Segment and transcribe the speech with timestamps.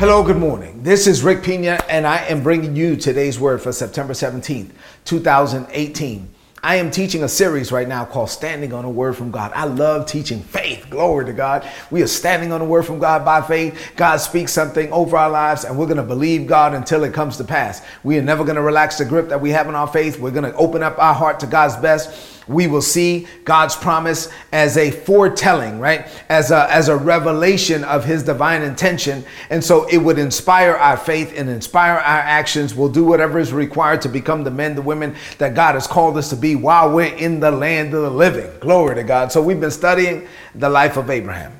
[0.00, 0.82] Hello, good morning.
[0.82, 4.70] This is Rick Pina, and I am bringing you today's word for September 17th,
[5.04, 6.26] 2018.
[6.62, 9.52] I am teaching a series right now called Standing on a Word from God.
[9.54, 10.86] I love teaching faith.
[10.88, 11.68] Glory to God.
[11.90, 13.92] We are standing on a word from God by faith.
[13.94, 17.36] God speaks something over our lives, and we're going to believe God until it comes
[17.36, 17.82] to pass.
[18.02, 20.18] We are never going to relax the grip that we have in our faith.
[20.18, 24.28] We're going to open up our heart to God's best we will see God's promise
[24.50, 26.06] as a foretelling, right?
[26.28, 29.24] As a, as a revelation of his divine intention.
[29.50, 32.74] And so it would inspire our faith and inspire our actions.
[32.74, 36.16] We'll do whatever is required to become the men, the women that God has called
[36.16, 38.50] us to be while we're in the land of the living.
[38.58, 39.30] Glory to God.
[39.30, 41.52] So we've been studying the life of Abraham.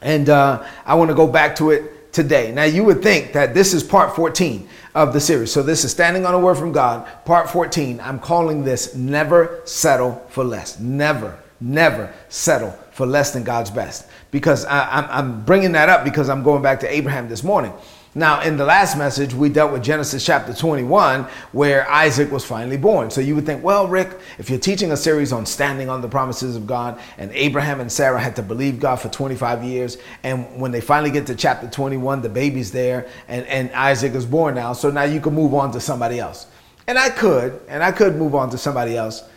[0.00, 2.50] And uh, I want to go back to it today.
[2.50, 5.52] Now, you would think that this is part 14 of the series.
[5.52, 8.00] So this is Standing on a Word from God, part 14.
[8.00, 10.80] I'm calling this Never Settle for Less.
[10.80, 14.06] Never, never settle for less than God's best.
[14.30, 17.74] Because I, am bringing that up because I'm going back to Abraham this morning.
[18.16, 22.78] Now, in the last message, we dealt with Genesis chapter 21, where Isaac was finally
[22.78, 23.10] born.
[23.10, 26.08] So you would think, well, Rick, if you're teaching a series on standing on the
[26.08, 30.58] promises of God, and Abraham and Sarah had to believe God for 25 years, and
[30.58, 34.54] when they finally get to chapter 21, the baby's there, and, and Isaac is born
[34.54, 34.72] now.
[34.72, 36.46] So now you can move on to somebody else.
[36.86, 39.28] And I could, and I could move on to somebody else,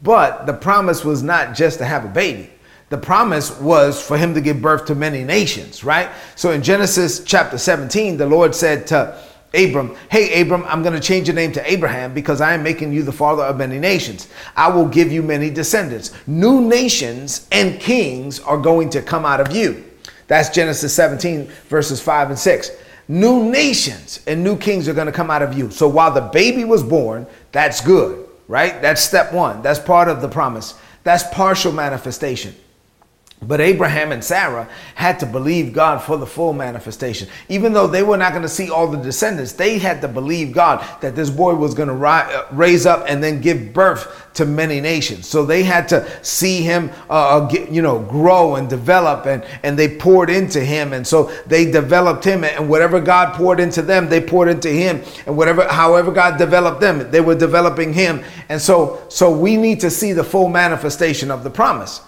[0.00, 2.50] but the promise was not just to have a baby
[2.90, 6.08] the promise was for him to give birth to many nations, right?
[6.36, 9.20] So in Genesis chapter 17, the Lord said to
[9.54, 12.92] Abram, Hey, Abram, I'm going to change your name to Abraham because I am making
[12.92, 14.28] you the father of many nations.
[14.56, 16.12] I will give you many descendants.
[16.26, 19.84] New nations and kings are going to come out of you.
[20.26, 22.70] That's Genesis 17, verses 5 and 6.
[23.08, 25.70] New nations and new kings are going to come out of you.
[25.70, 28.80] So while the baby was born, that's good, right?
[28.82, 29.62] That's step one.
[29.62, 30.74] That's part of the promise.
[31.04, 32.54] That's partial manifestation.
[33.40, 37.28] But Abraham and Sarah had to believe God for the full manifestation.
[37.48, 40.52] Even though they were not going to see all the descendants, they had to believe
[40.52, 44.44] God that this boy was going to uh, raise up and then give birth to
[44.44, 45.28] many nations.
[45.28, 49.44] So they had to see him, uh, uh, get, you know, grow and develop, and
[49.62, 53.82] and they poured into him, and so they developed him, and whatever God poured into
[53.82, 58.24] them, they poured into him, and whatever, however God developed them, they were developing him,
[58.48, 62.00] and so so we need to see the full manifestation of the promise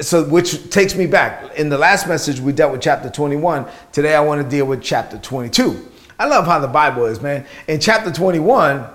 [0.00, 1.56] so which takes me back.
[1.56, 4.82] In the last message we dealt with chapter 21 today i want to deal with
[4.82, 7.46] chapter 22 i love how the bible is man.
[7.68, 8.86] In chapter 21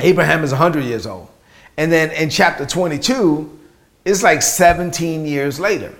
[0.00, 1.28] abraham is 100 years old.
[1.76, 3.58] And then in chapter 22
[4.04, 5.94] it's like 17 years later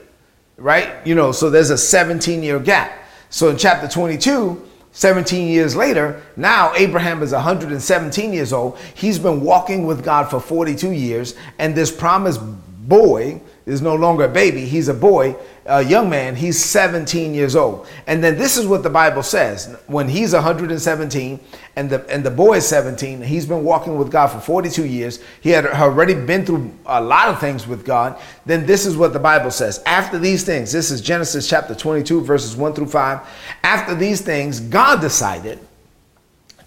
[0.56, 1.06] right?
[1.06, 2.92] You know so there's a 17 year gap.
[3.30, 4.62] So in chapter 22
[4.92, 8.78] 17 years later, now Abraham is 117 years old.
[8.94, 12.40] He's been walking with God for 42 years, and this promised
[12.88, 15.34] boy is no longer a baby, he's a boy,
[15.66, 17.88] a young man, he's 17 years old.
[18.06, 19.76] And then this is what the Bible says.
[19.88, 21.40] When he's 117
[21.74, 25.18] and the and the boy is 17, he's been walking with God for 42 years.
[25.40, 28.20] He had already been through a lot of things with God.
[28.46, 29.82] Then this is what the Bible says.
[29.84, 33.20] After these things, this is Genesis chapter 22 verses 1 through 5.
[33.64, 35.58] After these things, God decided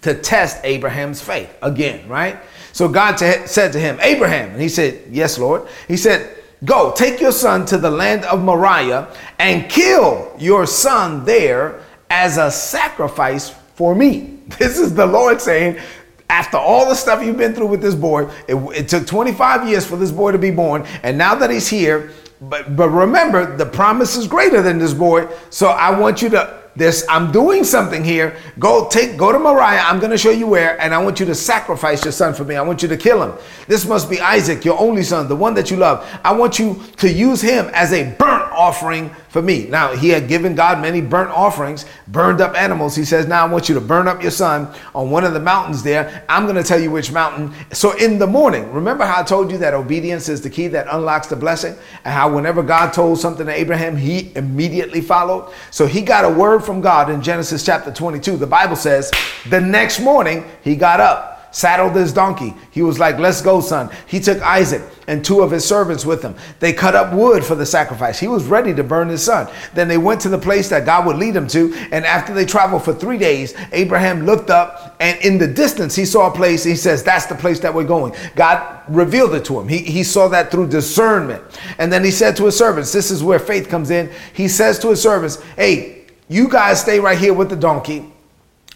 [0.01, 2.39] to test Abraham's faith again, right?
[2.73, 5.67] So God t- said to him, Abraham, and he said, Yes, Lord.
[5.87, 11.23] He said, Go, take your son to the land of Moriah and kill your son
[11.23, 14.35] there as a sacrifice for me.
[14.57, 15.79] This is the Lord saying,
[16.27, 19.85] after all the stuff you've been through with this boy, it, it, took 25 years
[19.85, 22.11] for this boy to be born, and now that he's here,
[22.41, 25.27] but but remember, the promise is greater than this boy.
[25.49, 28.37] So I want you to this I'm doing something here.
[28.57, 29.81] Go take go to Moriah.
[29.81, 32.43] I'm going to show you where and I want you to sacrifice your son for
[32.43, 32.55] me.
[32.55, 33.37] I want you to kill him.
[33.67, 36.07] This must be Isaac, your only son, the one that you love.
[36.23, 39.65] I want you to use him as a burnt offering for me.
[39.65, 42.95] Now, he had given God many burnt offerings, burned up animals.
[42.95, 45.39] He says, Now I want you to burn up your son on one of the
[45.39, 46.25] mountains there.
[46.27, 47.53] I'm going to tell you which mountain.
[47.71, 50.87] So in the morning, remember how I told you that obedience is the key that
[50.91, 51.75] unlocks the blessing?
[52.03, 55.53] And how whenever God told something to Abraham, he immediately followed.
[55.71, 58.37] So he got a word from God in Genesis chapter 22.
[58.37, 59.11] The Bible says,
[59.49, 62.53] The next morning, he got up saddled his donkey.
[62.71, 63.89] He was like, Let's go, son.
[64.07, 66.35] He took Isaac and two of his servants with him.
[66.59, 68.19] They cut up wood for the sacrifice.
[68.19, 69.51] He was ready to burn his son.
[69.73, 71.73] Then they went to the place that God would lead them to.
[71.91, 76.05] And after they traveled for three days, Abraham looked up and in the distance he
[76.05, 76.63] saw a place.
[76.63, 78.13] He says, That's the place that we're going.
[78.35, 79.67] God revealed it to him.
[79.67, 81.41] He, he saw that through discernment.
[81.77, 84.11] And then he said to his servants, This is where faith comes in.
[84.33, 88.13] He says to his servants, Hey, you guys stay right here with the donkey.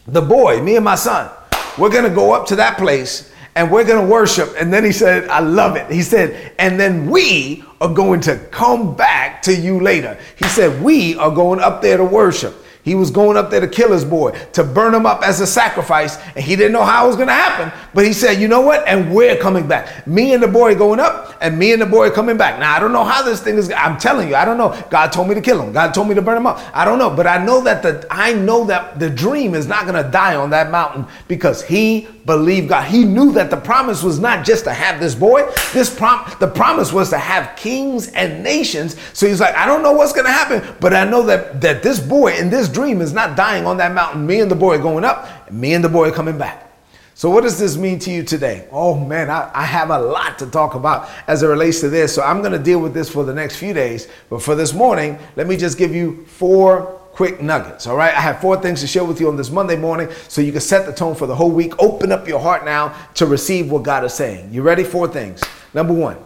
[0.08, 1.30] The boy, me and my son,
[1.78, 4.54] we're going to go up to that place and we're going to worship.
[4.58, 5.90] And then he said, I love it.
[5.92, 10.18] He said, and then we are going to come back to you later.
[10.36, 12.56] He said, we are going up there to worship.
[12.84, 15.48] He was going up there to kill his boy, to burn him up as a
[15.48, 17.72] sacrifice, and he didn't know how it was going to happen.
[17.94, 18.86] But he said, "You know what?
[18.86, 20.06] And we're coming back.
[20.06, 22.80] Me and the boy going up, and me and the boy coming back." Now I
[22.80, 23.72] don't know how this thing is.
[23.72, 24.78] I'm telling you, I don't know.
[24.90, 25.72] God told me to kill him.
[25.72, 26.60] God told me to burn him up.
[26.74, 29.86] I don't know, but I know that the I know that the dream is not
[29.86, 32.86] going to die on that mountain because he believed God.
[32.86, 35.50] He knew that the promise was not just to have this boy.
[35.74, 38.96] This prom the promise was to have kings and nations.
[39.14, 41.82] So he's like, I don't know what's going to happen, but I know that that
[41.82, 44.26] this boy in this dream is not dying on that mountain.
[44.26, 46.72] Me and the boy going up, and me and the boy coming back.
[47.16, 48.68] So, what does this mean to you today?
[48.72, 52.14] Oh man, I, I, have a lot to talk about as it relates to this.
[52.14, 54.08] So, I'm going to deal with this for the next few days.
[54.30, 57.86] But for this morning, let me just give you four quick nuggets.
[57.86, 60.42] All right, I have four things to share with you on this Monday morning so
[60.42, 61.80] you can set the tone for the whole week.
[61.80, 64.52] Open up your heart now to receive what God is saying.
[64.52, 64.84] You ready?
[64.84, 65.44] Four things.
[65.76, 66.18] Number one,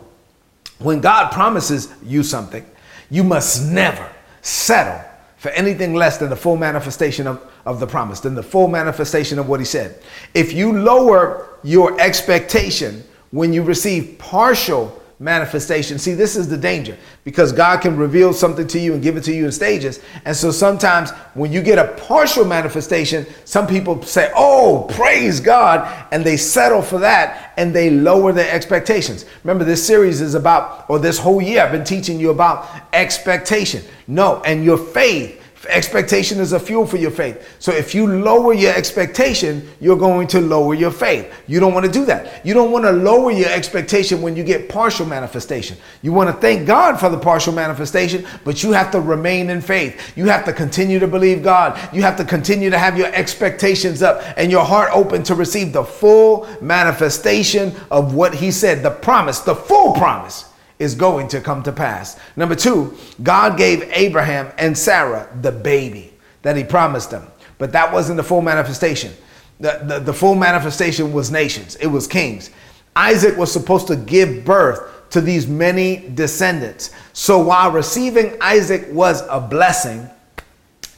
[0.80, 2.66] when God promises you something,
[3.10, 4.10] you must never
[4.42, 5.04] settle
[5.38, 9.40] for anything less than the full manifestation of, of the promise, than the full manifestation
[9.40, 10.02] of what he said.
[10.34, 15.98] If you lower your expectation when you receive partial manifestation.
[15.98, 19.24] See, this is the danger because God can reveal something to you and give it
[19.24, 20.00] to you in stages.
[20.26, 26.08] And so sometimes when you get a partial manifestation, some people say, Oh, praise God.
[26.12, 29.26] And they settle for that and they lower their expectations.
[29.44, 33.84] Remember, this series is about, or this whole year, I've been teaching you about expectation.
[34.08, 37.56] No, and your faith Expectation is a fuel for your faith.
[37.58, 41.34] So if you lower your expectation, you're going to lower your faith.
[41.48, 42.46] You don't want to do that.
[42.46, 45.76] You don't want to lower your expectation when you get partial manifestation.
[46.04, 49.62] You want to thank God for the partial manifestation, but you have to remain in
[49.62, 50.16] faith.
[50.16, 51.78] You have to continue to believe God.
[51.92, 55.74] You have to continue to have your expectations up and your heart open to receive
[55.74, 60.46] the full manifestation of what He said, the promise, the full promise
[60.80, 62.20] is going to come to pass.
[62.36, 66.14] Number two, God gave Abraham and Sarah the baby
[66.44, 67.28] that he promised them,
[67.58, 69.14] but that wasn't the full manifestation.
[69.60, 72.52] The, the, the full manifestation was nations, it was kings.
[72.96, 76.92] Isaac was supposed to give birth to these many descendants.
[77.14, 80.10] So while receiving Isaac was a blessing,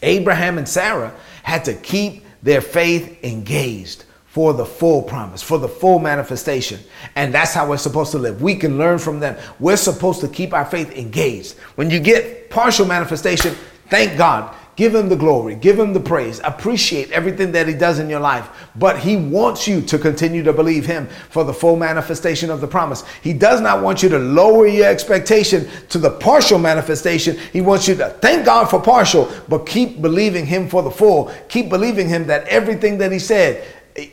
[0.01, 5.67] Abraham and Sarah had to keep their faith engaged for the full promise, for the
[5.67, 6.79] full manifestation.
[7.15, 8.41] And that's how we're supposed to live.
[8.41, 9.35] We can learn from them.
[9.59, 11.57] We're supposed to keep our faith engaged.
[11.75, 13.55] When you get partial manifestation,
[13.89, 14.55] thank God.
[14.75, 18.21] Give him the glory, give him the praise, appreciate everything that he does in your
[18.21, 18.47] life.
[18.77, 22.67] But he wants you to continue to believe him for the full manifestation of the
[22.67, 23.03] promise.
[23.21, 27.37] He does not want you to lower your expectation to the partial manifestation.
[27.51, 31.29] He wants you to thank God for partial, but keep believing him for the full.
[31.49, 33.67] Keep believing him that everything that he said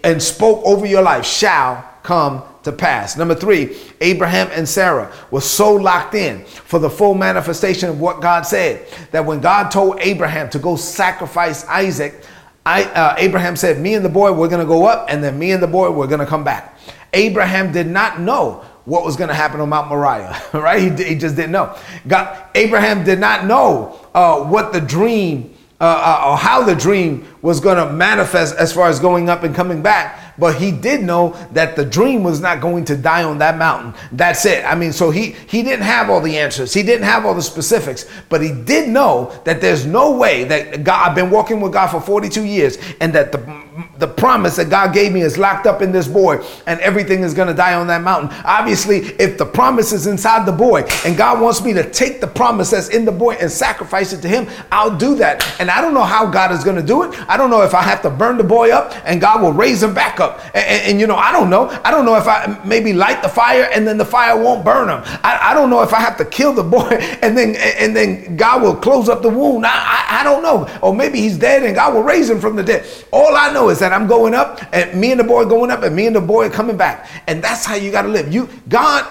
[0.05, 3.17] and spoke over your life shall come to pass.
[3.17, 8.21] Number three, Abraham and Sarah were so locked in for the full manifestation of what
[8.21, 12.25] God said that when God told Abraham to go sacrifice Isaac,
[12.65, 15.39] I, uh, Abraham said, Me and the boy, we're going to go up, and then
[15.39, 16.77] me and the boy, we're going to come back.
[17.13, 20.99] Abraham did not know what was going to happen on Mount Moriah, right?
[20.99, 21.77] He, he, just didn't know.
[22.07, 27.27] God, Abraham did not know uh, what the dream uh, uh, or how the dream
[27.43, 31.03] was going to manifest as far as going up and coming back but he did
[31.03, 33.95] know that the dream was not going to die on that mountain.
[34.13, 34.65] That's it.
[34.65, 36.75] I mean, so he he didn't have all the answers.
[36.75, 40.85] He didn't have all the specifics, but he did know that there's no way that
[40.85, 41.09] God.
[41.09, 43.39] I've been walking with God for 42 years, and that the
[43.99, 47.35] the promise that God gave me is locked up in this boy, and everything is
[47.35, 48.37] going to die on that mountain.
[48.45, 52.27] Obviously, if the promise is inside the boy, and God wants me to take the
[52.27, 55.45] promise that's in the boy and sacrifice it to Him, I'll do that.
[55.61, 57.19] And I don't know how God is going to do it.
[57.29, 59.83] I don't know if I have to burn the boy up and God will raise
[59.83, 60.41] him back up.
[60.55, 61.69] And, and, and, you know, I don't know.
[61.85, 64.89] I don't know if I maybe light the fire and then the fire won't burn
[64.89, 65.01] him.
[65.23, 66.89] I, I don't know if I have to kill the boy
[67.23, 69.65] and then and then God will close up the wound.
[69.67, 69.71] I,
[70.07, 70.69] I don't know.
[70.83, 72.87] Or maybe he's dead and God will raise him from the dead.
[73.13, 75.83] All I know is that I'm going up and me and the boy going up
[75.83, 77.09] and me and the boy coming back.
[77.27, 78.33] And that's how you got to live.
[78.33, 79.07] You God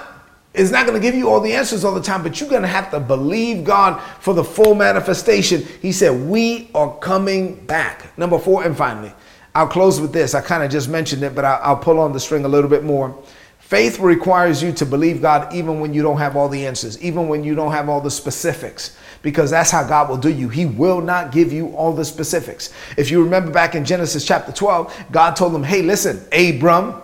[0.54, 2.62] is not going to give you all the answers all the time, but you're going
[2.62, 5.66] to have to believe God for the full manifestation.
[5.82, 8.18] He said, We are coming back.
[8.18, 9.14] Number four, and finally,
[9.54, 10.34] I'll close with this.
[10.34, 12.84] I kind of just mentioned it, but I'll, pull on the string a little bit
[12.84, 13.18] more.
[13.66, 17.28] Faith requires you to believe God even when you don't have all the answers, even
[17.28, 20.50] when you don't have all the specifics, because that's how God will do you.
[20.50, 22.72] He will not give you all the specifics.
[22.96, 27.02] If you remember back in Genesis chapter 12, God told him, Hey, listen, Abram,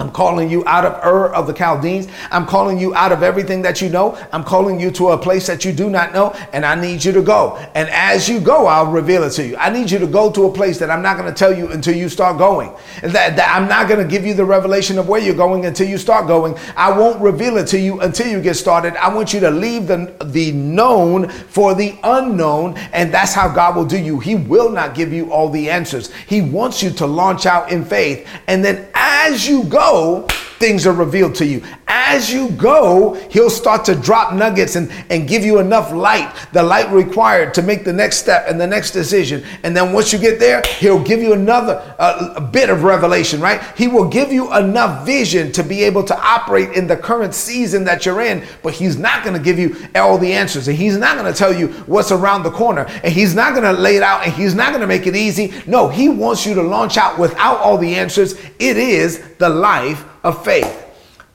[0.00, 2.06] I'm calling you out of Ur of the Chaldeans.
[2.30, 4.16] I'm calling you out of everything that you know.
[4.32, 7.10] I'm calling you to a place that you do not know, and I need you
[7.12, 7.56] to go.
[7.74, 9.56] And as you go, I'll reveal it to you.
[9.56, 11.72] I need you to go to a place that I'm not going to tell you
[11.72, 12.72] until you start going.
[13.02, 15.88] That, that I'm not going to give you the revelation of where you're going until
[15.88, 16.56] you start going.
[16.76, 18.94] I won't reveal it to you until you get started.
[18.96, 23.74] I want you to leave the, the known for the unknown, and that's how God
[23.74, 24.20] will do you.
[24.20, 26.12] He will not give you all the answers.
[26.28, 30.47] He wants you to launch out in faith, and then as you go, Tchau!
[30.58, 31.62] Things are revealed to you.
[31.86, 36.62] As you go, he'll start to drop nuggets and, and give you enough light, the
[36.62, 39.44] light required to make the next step and the next decision.
[39.62, 43.62] And then once you get there, he'll give you another uh, bit of revelation, right?
[43.76, 47.84] He will give you enough vision to be able to operate in the current season
[47.84, 50.68] that you're in, but he's not going to give you all the answers.
[50.68, 52.86] And he's not going to tell you what's around the corner.
[53.04, 55.14] And he's not going to lay it out and he's not going to make it
[55.14, 55.52] easy.
[55.66, 58.34] No, he wants you to launch out without all the answers.
[58.58, 60.86] It is the life of faith.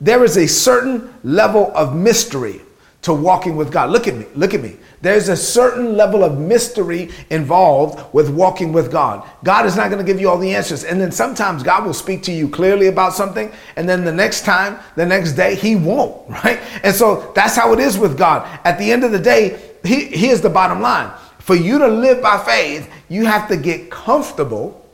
[0.02, 2.62] There is a certain level of mystery
[3.04, 3.90] to walking with God.
[3.90, 4.78] Look at me, look at me.
[5.02, 9.28] There's a certain level of mystery involved with walking with God.
[9.44, 10.86] God is not going to give you all the answers.
[10.86, 14.46] And then sometimes God will speak to you clearly about something, and then the next
[14.46, 16.60] time, the next day, He won't, right?
[16.84, 18.48] And so that's how it is with God.
[18.64, 21.12] At the end of the day, he, here's the bottom line
[21.44, 24.90] for you to live by faith, you have to get comfortable,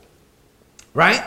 [0.94, 1.24] right?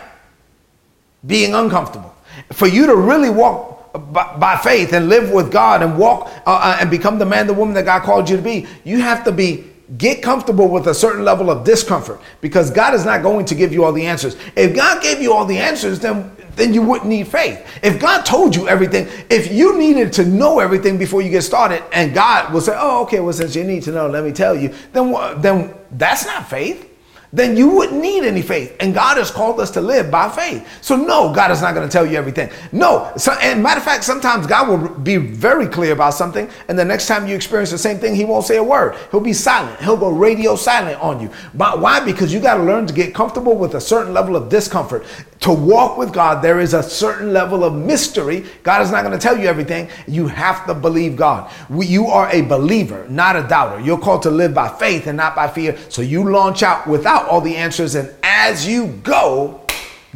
[1.25, 2.13] Being uncomfortable.
[2.51, 6.51] For you to really walk by, by faith and live with God and walk uh,
[6.51, 9.23] uh, and become the man, the woman that God called you to be, you have
[9.25, 13.45] to be get comfortable with a certain level of discomfort because God is not going
[13.45, 14.35] to give you all the answers.
[14.55, 17.65] If God gave you all the answers, then then you wouldn't need faith.
[17.81, 21.83] If God told you everything, if you needed to know everything before you get started,
[21.91, 24.55] and God will say, "Oh, okay, well since you need to know, let me tell
[24.55, 26.92] you," then then that's not faith
[27.33, 28.75] then you wouldn't need any faith.
[28.79, 30.67] And God has called us to live by faith.
[30.83, 32.51] So no, God is not going to tell you everything.
[32.71, 33.11] No.
[33.17, 36.85] So, and matter of fact, sometimes God will be very clear about something, and the
[36.85, 38.95] next time you experience the same thing, He won't say a word.
[39.09, 39.81] He'll be silent.
[39.81, 41.31] He'll go radio silent on you.
[41.55, 42.05] But why?
[42.05, 45.03] Because you got to learn to get comfortable with a certain level of discomfort.
[45.41, 48.45] To walk with God, there is a certain level of mystery.
[48.61, 49.89] God is not going to tell you everything.
[50.07, 51.51] You have to believe God.
[51.69, 53.81] You are a believer, not a doubter.
[53.81, 55.77] You're called to live by faith and not by fear.
[55.89, 57.95] So you launch out without all the answers.
[57.95, 59.61] And as you go,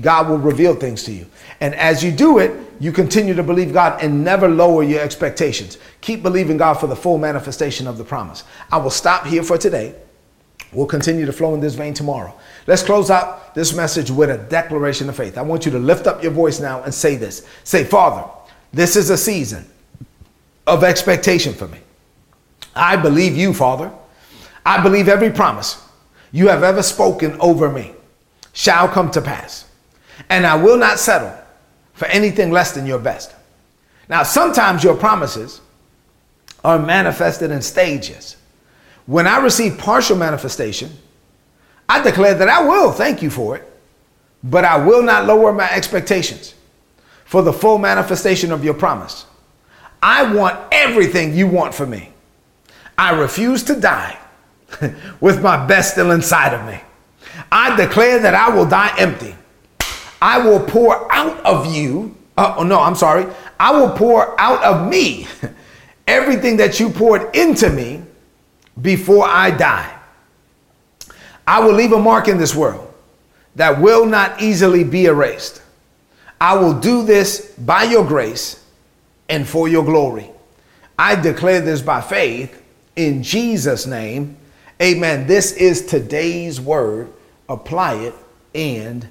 [0.02, 1.26] God will reveal things to you.
[1.60, 5.80] And as you do it, you continue to believe God and never lower your expectations.
[6.02, 8.44] Keep believing God for the full manifestation of the promise.
[8.72, 9.96] I will stop here for today.
[10.72, 12.34] We'll continue to flow in this vein tomorrow.
[12.68, 15.38] Let's close out this message with a declaration of faith.
[15.38, 17.48] I want you to lift up your voice now and say this.
[17.64, 18.30] Say, Father,
[18.74, 19.66] this is a season
[20.68, 21.80] of expectation for me.
[22.76, 23.92] I believe you, Father.
[24.66, 25.87] I believe every promise
[26.32, 27.94] you have ever spoken over me
[28.54, 29.66] shall come to pass.
[30.30, 31.34] And I will not settle
[31.94, 33.36] for anything less than your best.
[34.10, 35.62] Now, sometimes your promises
[36.64, 38.38] are manifested in stages.
[39.06, 40.92] When I receive partial manifestation,
[41.88, 43.64] I declare that I will thank you for it,
[44.44, 46.56] but I will not lower my expectations
[47.26, 49.26] for the full manifestation of your promise.
[50.02, 52.12] I want everything you want for me.
[52.98, 54.18] I refuse to die
[55.20, 56.80] with my best still inside of me.
[57.52, 59.36] I declare that I will die empty.
[60.22, 62.16] I will pour out of you.
[62.38, 63.26] Uh, oh, no, I'm sorry.
[63.60, 65.28] I will pour out of me
[66.08, 68.02] everything that you poured into me
[68.82, 69.94] before I die.
[71.46, 72.94] I will leave a mark in this world
[73.56, 75.62] that will not easily be erased.
[76.40, 78.64] I will do this by your grace
[79.30, 80.30] and for your glory.
[81.00, 82.62] I declare this by faith
[82.96, 84.38] in Jesus' name.
[84.82, 85.26] Amen.
[85.26, 87.12] This is today's word.
[87.50, 88.14] Apply it
[88.54, 89.08] and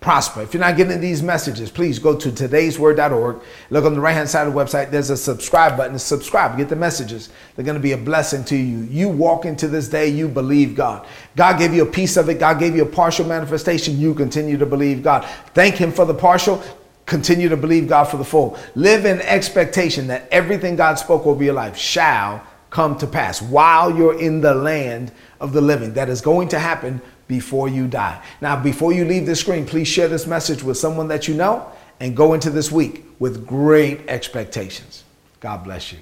[0.00, 0.42] prosper.
[0.42, 3.40] If you're not getting these messages, please go to today'sword.org.
[3.70, 4.90] Look on the right hand side of the website.
[4.90, 5.98] There's a subscribe button.
[5.98, 6.58] Subscribe.
[6.58, 7.30] Get the messages.
[7.54, 8.82] They're going to be a blessing to you.
[8.90, 11.06] You walk into this day, you believe God.
[11.36, 12.38] God gave you a piece of it.
[12.38, 13.98] God gave you a partial manifestation.
[13.98, 15.24] You continue to believe God.
[15.54, 16.62] Thank Him for the partial.
[17.06, 18.58] Continue to believe God for the full.
[18.74, 22.44] Live in expectation that everything God spoke over your life shall
[22.74, 25.94] come to pass while you're in the land of the living.
[25.94, 28.20] That is going to happen before you die.
[28.40, 31.70] Now, before you leave the screen, please share this message with someone that you know
[32.00, 35.04] and go into this week with great expectations.
[35.38, 35.98] God bless you.